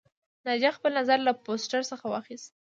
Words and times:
ناجیه 0.45 0.71
خپل 0.77 0.91
نظر 0.99 1.17
له 1.27 1.33
پوسټر 1.45 1.81
څخه 1.91 2.05
واخیست 2.09 2.49